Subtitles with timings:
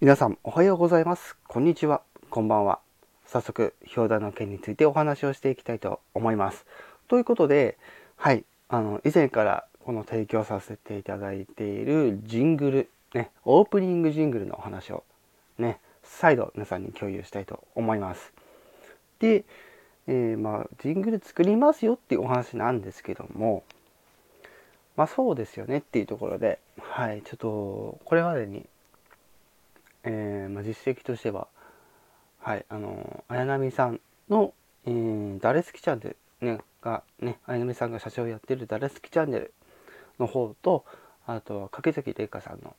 [0.00, 1.36] 皆さんおはようございます。
[1.46, 2.00] こんにちは。
[2.30, 2.78] こんばんは。
[3.26, 6.64] 早速表題の件についてお話をしていきたいと思います。
[7.08, 7.76] ということで
[8.16, 8.44] はい。
[8.70, 15.04] あの以前からこの提供させていただいているジングルねオープニングジングルのお話を
[15.58, 18.32] ね再度皆さんに共有したいと思います。
[19.18, 19.44] で、
[20.08, 23.64] えー、まあジングル作りますよっていうお話なんですけども
[24.96, 28.66] まあそうですよねっていうところで、はい、ちょっとこれまでに、
[30.04, 31.48] えー、まあ、実績としては、
[32.40, 34.00] はい、あの、綾波さん
[34.30, 34.54] の、
[34.86, 39.52] えー、誰好きチャンネル、ね、が、ね、綾波さんが社長をやってる誰好きチャンネル
[40.18, 40.84] の方と、
[41.26, 42.74] あとは掛崎玲香さんの、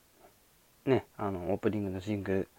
[0.86, 2.50] ね、あの、オープニングのジングル、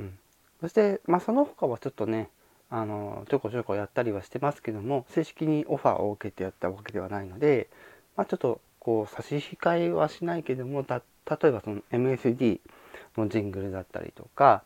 [0.00, 0.18] うん。
[0.60, 2.28] そして、まあその他はちょっとね、
[2.70, 7.68] あの、ちょこちょこやったりはしてますけども、正式にオファーを受けてやったわけではないので、
[8.16, 12.60] まあ、ちょっとこう差し控えはしないけども例えばその MSD
[13.16, 14.64] のジングルだったりとか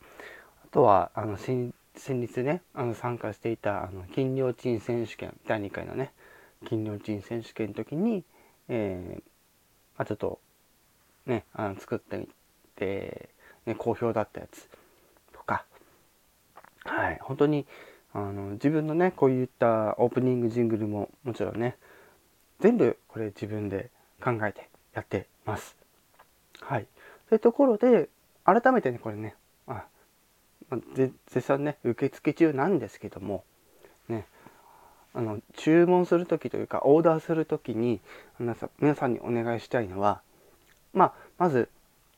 [0.63, 6.11] あとはあの先日ねあの参加していたあの金量賃選手権第2回のね
[6.65, 8.23] 金量賃選手権の時に、
[8.69, 9.23] えー
[9.97, 10.39] まあ、ちょっと
[11.25, 12.27] ねあの作ってみ
[12.75, 13.29] て、
[13.65, 14.69] ね、好評だったやつ
[15.33, 15.65] とか
[16.85, 17.65] はい本当に
[18.15, 21.77] あの自分のねこういったオープニングジングルももちろんね
[22.59, 23.91] 全部これ自分で
[24.23, 25.75] 考えてやってます。
[26.61, 26.87] はい。
[27.29, 28.09] というところで、
[28.43, 29.35] 改めてね、これね、
[29.67, 29.85] あ、
[30.69, 33.43] ま、絶賛ね、受付中なんですけども、
[34.07, 34.25] ね、
[35.13, 37.99] あの、注文する時というか、オーダーする時に、
[38.39, 40.21] 皆さん皆さんにお願いしたいのは、
[40.93, 41.69] まあ、まず、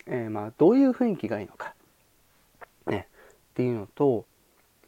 [0.05, 1.73] えー、まあ、どういう雰囲気がいいのか、
[2.85, 3.07] ね、
[3.51, 4.25] っていうのと、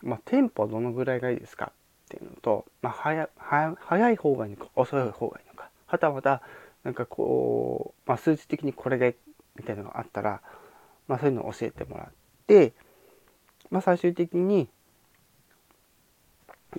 [0.02, 1.72] まあ、テンポどのぐらいがいいですか？
[2.06, 5.70] っていうのと、まあ、早早い方がいいのか遅い方がいいのか。
[5.86, 6.42] はたまた
[6.84, 9.16] なんかこう、まあ、数値的にこれで
[9.56, 10.42] みたいなのがあったら、
[11.08, 12.08] まあ、そういうのを教えてもらっ
[12.48, 12.74] て、
[13.70, 14.70] まあ、最終的に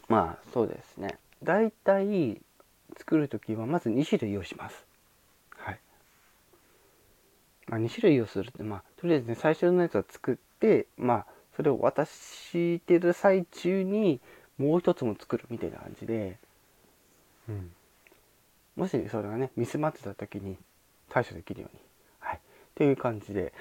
[0.08, 1.18] まあそうですね。
[1.42, 2.40] 大体
[2.96, 4.84] 作る時はまず2種類をします。
[5.56, 5.80] はい。
[7.66, 14.20] まあ、2種類をするって、まあ、とりあえずね最初のやつを作ってまあそれを渡してる最中に
[14.58, 16.36] もう一つも作るみたいな感じで、
[17.48, 17.70] うん、
[18.76, 20.56] もしそれがねミスマッチた時に
[21.08, 21.82] 対処できるように、
[22.20, 22.40] はい、っ
[22.74, 23.52] ていう感じで。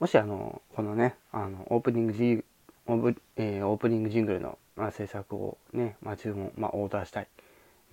[0.00, 2.44] もしあのこのねあのオープニングジ
[2.86, 7.28] オープ,、えー、オープニングジングルの、まあ、制作をね、まあ、注文、まあ、オーダーしたい、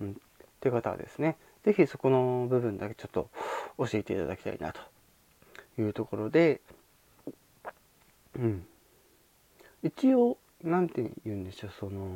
[0.00, 0.14] うん、っ
[0.60, 3.30] ていう方はですね是非そこの部分だけちょっと
[3.78, 4.80] 教えていただきたいなと
[5.80, 6.60] いうところで、
[8.36, 8.66] うん、
[9.82, 12.08] 一応何て言うんでしょうその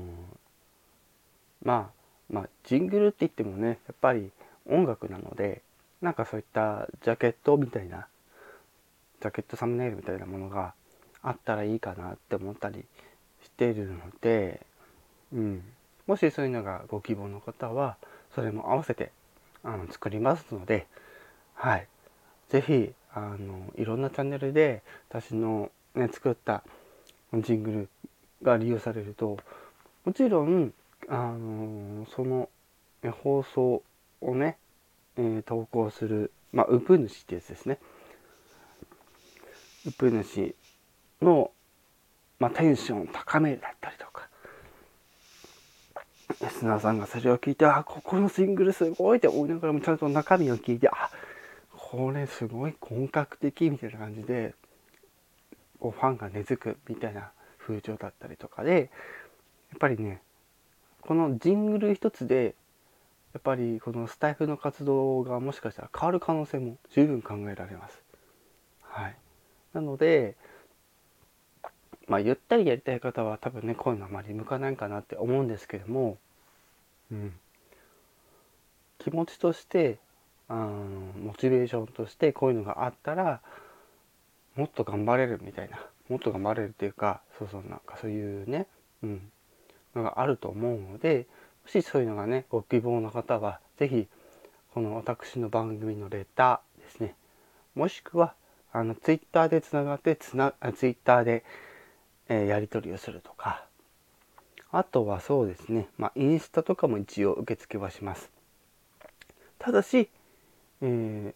[1.63, 1.91] ま
[2.31, 4.31] あまあジングルって言ってもねやっぱり
[4.69, 5.63] 音楽なので
[6.01, 8.07] なんかそういったジャケットみたいな
[9.21, 10.75] ジャケットサムネイルみたいなものが
[11.23, 12.85] あったらいいかなって思ったり
[13.43, 14.61] してるので、
[15.33, 15.63] うん、
[16.07, 17.97] もしそういうのがご希望の方は
[18.35, 19.11] それも合わせて
[19.65, 20.87] あの作りますので
[21.55, 21.89] はい。
[22.49, 26.63] 是非あのいろんなチャンネルで私の、ね、作った
[27.35, 27.89] ジングル
[28.43, 29.39] が利用されると
[30.07, 30.73] もちろん、
[31.09, 32.49] あのその
[33.25, 33.83] 放送
[34.21, 34.57] をね、
[35.17, 37.79] えー、投稿する、まあ、ウプ主ってやつですね。
[39.85, 40.55] ウプ主
[41.21, 41.51] の、
[42.39, 44.29] まあ、テンション高めだったりとか、
[46.41, 51.11] リスナーさんがそれを聞いて、あ、ここのシングルすごいって思いながらもちゃんと中身を聞いて、あ、
[51.77, 54.55] これすごい本格的みたいな感じで、
[55.87, 58.91] こうファンが根付くみたいな風潮だったりとかで
[59.71, 60.21] やっぱりね
[61.01, 62.57] このジングル一つで
[63.35, 68.03] やっぱりこのスタイフの活動がもしかしたら変わる可能性も十分考えられます。
[68.81, 69.17] はい、
[69.75, 70.35] なので
[72.09, 76.19] まあゆったりやりたい方は多分ねこういうのあまり向かないかなって思うんですけども、
[77.13, 77.33] うん、
[78.99, 79.99] 気持ちとして
[80.49, 80.71] あの
[81.23, 83.41] モチベーションとしてこういうのがあったら
[84.57, 88.67] もっと頑張れるみたいなもっと頑張れるっていうかそうそうなんかそういうね、
[89.03, 89.21] うん、
[89.95, 91.27] のがあると思うので
[91.65, 94.09] もしそういうのがねご希望の方は是非
[94.73, 97.15] この私の番組のレターですね。
[97.75, 98.35] もしくは
[98.73, 101.45] あのツイッターでつながってつなツイッターで、
[102.29, 103.65] えー、やり取りをするとか。
[104.73, 108.31] あとはそうですね、まあ、インスタとかも一応受付はします。
[109.59, 110.11] ただし、
[110.83, 111.35] えー、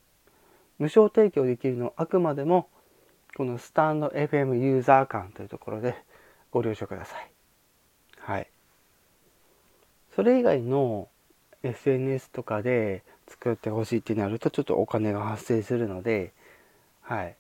[0.79, 2.69] 無償提供できるのはあくまでも
[3.41, 5.95] このスタンド FM ユーザー間というところで
[6.51, 7.31] ご了承ください。
[8.19, 8.47] はい。
[10.15, 11.09] それ以外の
[11.63, 16.35] SNS とかで作ってほしいってなるとちょっとお金が発生するので、
[17.01, 17.35] はい。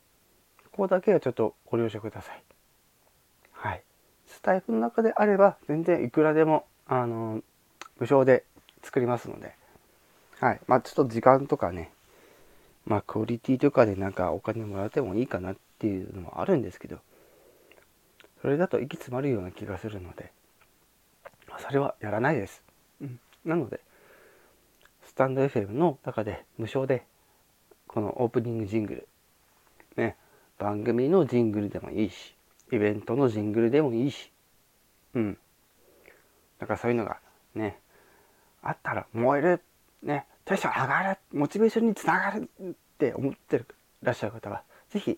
[0.71, 2.43] ここだけはちょっとご了承ください。
[3.53, 3.83] はい。
[4.27, 7.43] スタイフの中であれば全然いくらでも、あの、
[7.99, 8.45] 無償で
[8.83, 9.55] 作りますので、
[10.39, 10.61] はい。
[10.67, 11.93] まあちょっと時間とかね、
[12.87, 16.99] まあクオリティとかでなんかお金もらってもいいかなっていうのもあるんですけど、
[18.43, 20.33] それだと息詰まるような気がするので、
[21.59, 22.63] それはやらないです。
[23.01, 23.81] うん、なので、
[25.05, 27.05] スタンド FM の中で無償で、
[27.87, 29.09] このオープニングジングル、
[29.97, 30.17] ね、
[30.59, 32.35] 番組のジングルでもいいし、
[32.73, 34.31] イベントのジングルでもいいし、
[35.15, 35.39] うん。
[36.59, 37.19] だからそういうのが
[37.55, 37.79] ね、
[38.63, 39.63] あったら燃える、
[40.03, 43.67] ね、テンション上がる、モチベーションにつながるって思ってる
[44.03, 45.17] らっしゃる方は、是非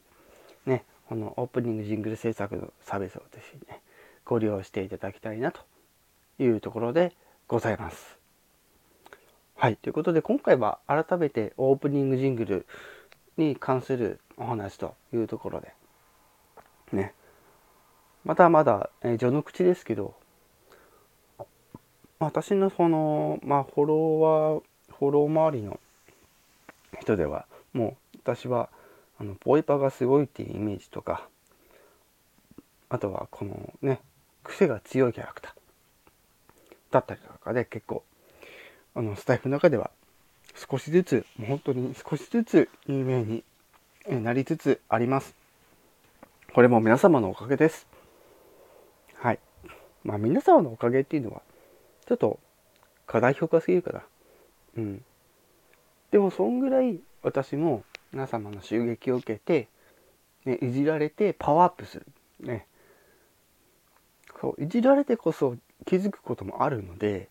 [0.67, 3.81] ね、このオープニングジングル制作のサービスをぜひね、
[4.26, 5.62] ご利用していただきたいなと
[6.38, 7.14] いうところで
[7.49, 8.19] ございます。
[9.56, 9.76] はい。
[9.76, 12.67] ということで、今回は改めてオープニングジングル
[13.38, 15.73] に関するお話というところで、
[16.93, 17.14] ね。
[18.26, 20.14] まだまだ、え、序の口ですけど、
[22.19, 24.62] 私のその、まあ、フォロワー、
[25.03, 25.81] フォロー周りの
[27.01, 28.69] 人では、もう私は、
[29.19, 31.27] あの、ボイパがすごいっていうイメージとか、
[32.89, 34.01] あとはこのね、
[34.45, 35.53] 癖が強いキャラクター
[36.93, 38.05] だったりとかで結構、
[38.95, 39.91] あの、スタイフの中では
[40.55, 43.43] 少しずつ、もう本当に少しずつ有名に
[44.09, 45.35] なりつつあります。
[46.55, 47.89] これも皆様のおかげです。
[49.17, 49.41] はい。
[50.05, 51.43] まあ皆様のおかげっていうのは、
[52.07, 52.39] ちょっと
[53.09, 54.05] 過大評価すぎるかな。
[54.77, 55.05] うん。
[56.11, 59.69] でもそんぐらい私も皆様の襲撃を受けて、
[60.45, 62.07] ね、いじられてパワーアップする。
[62.41, 62.67] ね。
[64.41, 67.29] そう、いじられてこそ気づくこともあるので、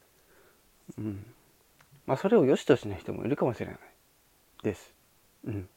[0.98, 1.26] うん。
[2.06, 3.78] まあそれを良しとしない人もいるかもしれない
[4.64, 4.94] です。
[5.46, 5.70] うん。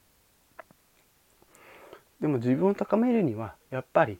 [2.20, 4.18] でも自分を高めるにはやっぱり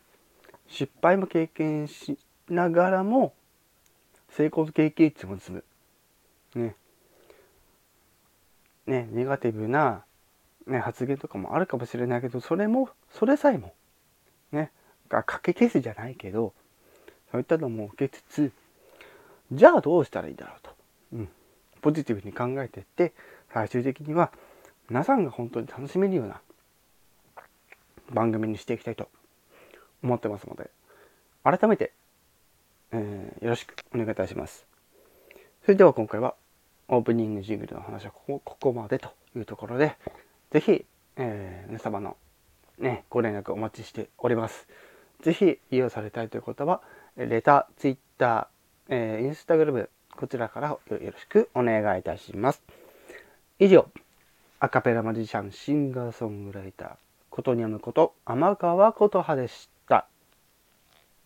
[0.69, 2.19] 失敗も経験し
[2.49, 3.33] ながらも
[4.29, 5.65] 成功経験値も積む。
[6.55, 6.77] ね。
[8.87, 10.05] ね、ネガティブな、
[10.67, 13.73] ね、発言とかもあるかもしれないけど、それも、それさえも、
[14.53, 14.71] ね、
[15.09, 16.53] がかけ消すじゃないけど、
[17.31, 18.53] そういったのも受けつつ、
[19.53, 20.71] じゃあどうしたらいいだろうと。
[21.15, 21.29] うん。
[21.81, 23.13] ポジティブに考えていって、
[23.53, 24.33] 最終的には
[24.89, 26.41] 皆さんが本当に楽しめるような
[28.11, 29.09] 番組にしていきたいと
[30.03, 30.71] 思ってますので、
[31.43, 31.93] 改めて、
[32.93, 34.67] えー、よろしくお願いいたします。
[35.65, 36.35] それでは今回は
[36.89, 39.97] オープニングジングルの話はここここまでというところで、
[40.51, 40.85] ぜひ、
[41.17, 42.17] えー、皆様の
[42.79, 44.67] ね、ご連絡お待ちしております。
[45.23, 46.83] ぜひ利用されたいという方は、
[47.17, 52.63] レター、ツイッター、えー、インスタグラム、こちらからよろしくお願いいたします。
[53.59, 53.89] 以上、
[54.61, 56.91] アカペラマジシャン、シンガーソングライター、
[57.31, 59.74] ことにゃむこと、天川琴葉でした。